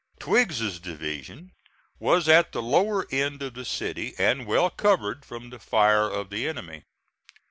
Twiggs's 0.19 0.79
division 0.79 1.51
was 1.99 2.27
at 2.27 2.53
the 2.53 2.61
lower 2.63 3.05
end 3.11 3.43
of 3.43 3.53
the 3.53 3.63
city, 3.63 4.15
and 4.17 4.47
well 4.47 4.71
covered 4.71 5.23
from 5.23 5.51
the 5.51 5.59
fire 5.59 6.09
of 6.09 6.31
the 6.31 6.47
enemy. 6.49 6.85